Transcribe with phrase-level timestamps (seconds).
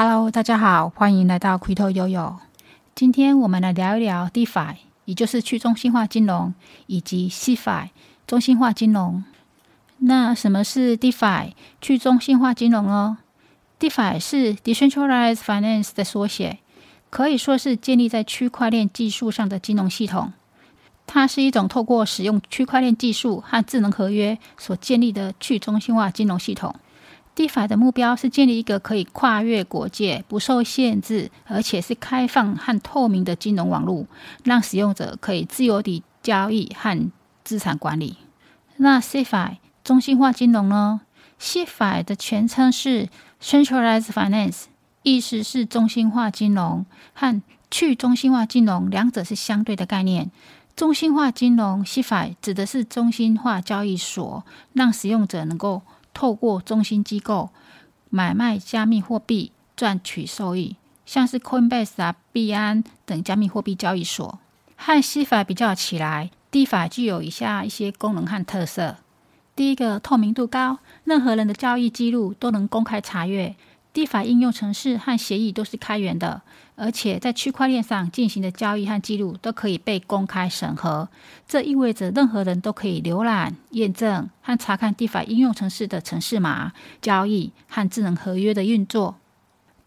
[0.00, 2.36] Hello，大家好，欢迎来到 Crypto 悠悠。
[2.94, 6.54] 今天我们来聊一聊 DeFi，也就是去中心化金融，
[6.86, 7.88] 以及 cFi
[8.24, 9.24] 中心化金融。
[9.96, 11.50] 那什么是 DeFi
[11.80, 13.18] 去中心化金融呢
[13.80, 16.60] ？DeFi 是 Decentralized Finance 的缩写，
[17.10, 20.32] 可以说是建立在区块链技术上的金融系统。
[21.08, 26.72] 它是一种透过使用区块链技术和智能合约所建立的去中心化金融系统。
[27.38, 34.08] DeFi 的目标是建立一个可以跨越国界、不受限制，而且是开放和透明的金融网络，
[34.42, 37.12] 让使用者可以自由地交易和
[37.44, 38.16] 资产管理。
[38.78, 41.02] 那 Cfi 中心化金融呢
[41.40, 43.08] ？Cfi 的全称是
[43.40, 44.64] Centralized Finance，
[45.04, 46.84] 意思是中心化金融
[47.14, 50.32] 和去中心化金融两者是相对的概念。
[50.74, 55.82] 中心化金融 Cfi 指的是中心化交易所，让使用者能够
[56.18, 57.50] 透过中心机构
[58.10, 60.74] 买卖加密货币赚取收益，
[61.06, 64.40] 像是 Coinbase 啊、币安等加密货币交易所。
[64.74, 68.96] 和 c 法比较起来 d 法具有以下一些功能和特色：
[69.54, 73.54] 第一个，透明度高，任何人的交易记录都能公开查阅。
[73.98, 76.40] DeFi 应用程式和协议都是开源的，
[76.76, 81.08] 而且在区块链上进行的交易和记录都可以被公开审核。
[81.48, 89.16] 这意味着任何人都可以浏览、验证和查看 DeFi 应用程式的程式码、交易和智能合约的运作。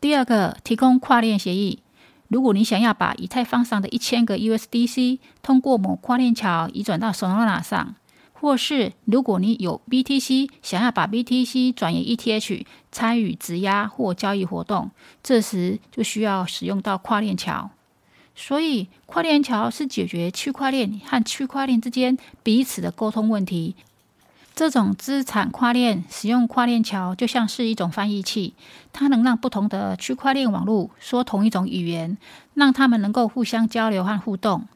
[0.00, 1.80] 第二个，提供跨链协议。
[2.28, 7.96] 如果你想要把以太坊上的一千个 USDC 通过某跨链桥移转到 Solana 上，
[8.38, 14.90] 或是如果你有 BTC，想要把 BTC 转移 ETH 参与质押或交易活动，
[15.22, 17.70] 这时就需要使用到跨链桥。
[18.34, 23.74] 所以，跨链桥是解决区块链和区块链之间彼此的沟通问题。
[24.54, 28.54] 这种资产跨链使用跨链桥，就像是一种翻译器，
[28.92, 32.18] 它能让不同的区块链网络说同一种语言，
[32.54, 34.66] 让他们能够互相交流和互动。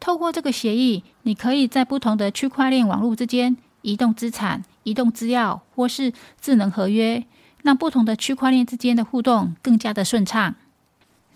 [0.00, 7.24] 透过这个协议，你可以在不同的区块链网络之间移动资产、移动资料，或是智能合约，
[7.62, 10.54] 让不同的区块链之间的互动更加的顺畅。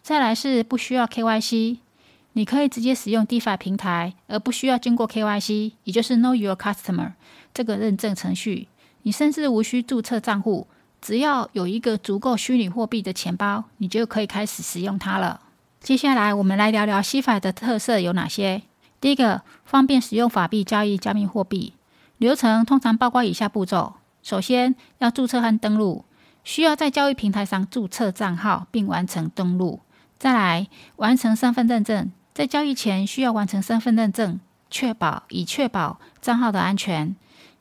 [0.03, 1.79] 再来是不需要 KYC，
[2.33, 7.13] 你可以直接使用 DeFi 平台，而不需要经过 KYC，也就是 Know Your Customer
[7.53, 8.69] 这个认证程序。
[9.03, 10.67] 你甚至无需注册账户，
[11.01, 15.42] 只要有一个足够虚拟货币的钱包，你就可以开始使用它了。
[15.83, 18.63] 接下来，我们来聊聊 CeFi 的特色有哪些。
[19.01, 21.75] 第一个，方便使用法币交易加密货币。
[22.19, 26.05] 流程通常包括以下步骤：首先，要注册和登录，
[26.45, 29.81] 需要在交易平台上注册账号并完成登录。
[30.21, 34.39] 再来，完成身份认证，在交易前需要完成身份认证，
[34.71, 37.17] 确保以确保账号的安全。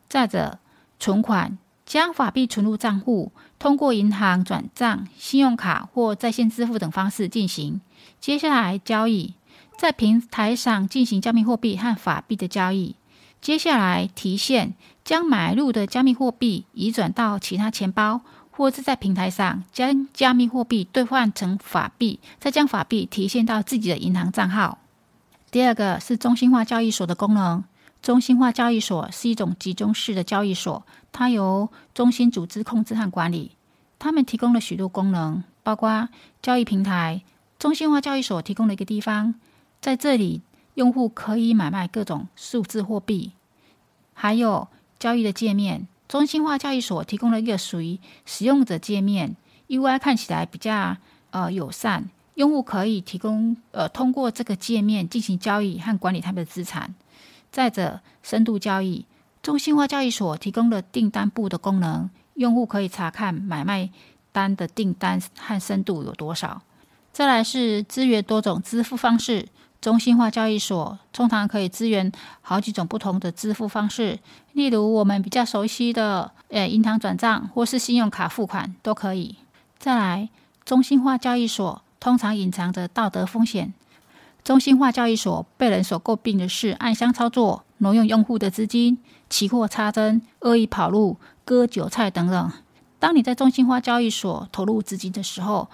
[0.08, 0.60] 再者，
[1.00, 1.58] 存款，
[1.92, 7.82] 将法币存入账户，通过银行转账、信用卡或在线支付等方式进行。
[8.18, 9.34] 接下来交易，
[9.78, 12.96] 在平台上进行加密货币和法币的交易。
[13.42, 24.78] 接下来提现，将买入的加密货币移转到其他钱包，或是在平台上将加密货币兑换成法币，再将法币提现到自己的银行账号。
[25.52, 27.66] 第二个是中心化交易所的功能。
[28.02, 33.52] 中心化交易所是一种集中式的交易所，它由中心组织控制和管理。
[34.00, 36.10] 他们提供了许多功能，包括
[36.42, 37.22] 交易平台。
[37.60, 39.36] 中心化交易所提供了一个地方，
[39.80, 40.42] 在这里，
[40.74, 43.34] 用户可以买卖各种数字货币，
[44.14, 45.88] 还有交易的界面。
[46.08, 49.36] 中心化交易所提供了一个属于使用者界面
[49.68, 50.98] ，UI 看起来比较
[51.30, 56.96] 呃友善，用户可以提供呃通过这个界面进行交易和管理他们的资产。
[57.52, 59.06] 再者，深度交易，
[59.44, 63.90] 中心化交易所提供了订单簿的功能，用户可以查看买卖
[64.32, 66.62] 单的订单和深度有多少。
[67.12, 69.50] 再来是支援多种支付方式，
[69.82, 74.18] 中心化交易所通常可以支援好几种不同的支付方式，
[74.54, 79.36] 例如我们比较熟悉的，呃，银行转账或是信用卡付款都可以。
[79.78, 80.30] 再来，
[80.64, 83.74] 中心化交易所通常隐藏着道德风险，
[84.44, 88.98] 中心化交易所被人所诟病的是暗箱操作、挪用用户的资金、
[89.30, 92.52] 期货插针、恶意跑路、割韭菜等等。
[92.98, 95.70] 当你在中心化交易所投入资金的时候，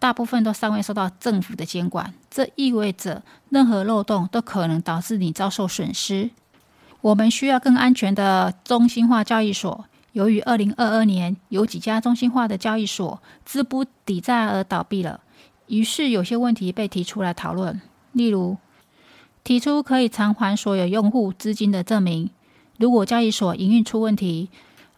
[0.00, 6.30] 大部分都尚未受到政府的监管，这意味着任何漏洞都可能导致你遭受损失。
[7.00, 9.84] 我们需要更安全的中心化交易所。
[10.12, 15.20] 由于二零二二年有几家中心化的交易所资不抵债而倒闭了，
[15.68, 17.80] 于是有些问题被提出来讨论，
[18.12, 18.56] 例如
[19.44, 22.30] 提出可以偿还所有用户资金的证明。
[22.78, 24.48] 如果交易所营运出问题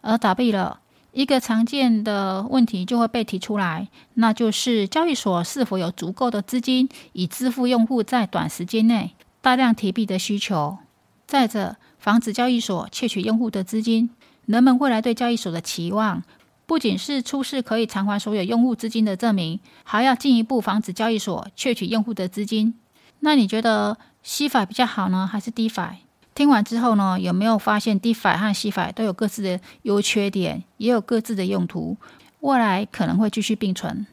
[0.01, 0.79] 而倒闭了，
[1.11, 10.77] 一个常见的问题就会被提出来，那就是交易所是否有足够的资金以支付用户在短时间内大量提币的需求？
[11.25, 14.09] 再者，防止交易所窃取用户的资金，
[14.45, 16.21] 人们未来对交易所的期望，
[16.65, 22.75] 不仅是出示可以偿还所有用户资金的证明，还要进一步防止交易所窃取用户的资金。
[23.21, 25.95] 那你觉得 C 法比较好呢，还是 D 法
[26.33, 31.97] 听完之后呢，有没有发现 D 法和 C 法都有各自的优缺点，也有各自的用途，
[32.41, 34.05] 未来可能会继续并存？